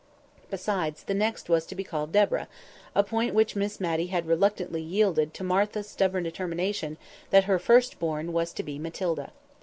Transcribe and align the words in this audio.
Besides, 0.49 1.03
the 1.03 1.13
next 1.13 1.47
was 1.47 1.63
to 1.67 1.75
be 1.75 1.83
called 1.83 2.11
Deborah—a 2.11 3.03
point 3.03 3.35
which 3.35 3.55
Miss 3.55 3.79
Matty 3.79 4.07
had 4.07 4.25
reluctantly 4.25 4.81
yielded 4.81 5.31
to 5.35 5.43
Martha's 5.43 5.89
stubborn 5.89 6.23
determination 6.23 6.97
that 7.29 7.43
her 7.43 7.59
first 7.59 7.99
born 7.99 8.33
was 8.33 8.51
to 8.53 8.63
be 8.63 8.79
Matilda. 8.79 9.31